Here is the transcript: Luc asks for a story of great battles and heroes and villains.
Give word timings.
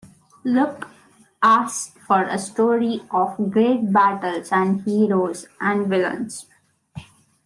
Luc 0.43 0.87
asks 1.43 1.95
for 2.07 2.23
a 2.23 2.39
story 2.39 3.03
of 3.11 3.51
great 3.51 3.93
battles 3.93 4.51
and 4.51 4.81
heroes 4.81 5.45
and 5.59 5.85
villains. 5.85 6.47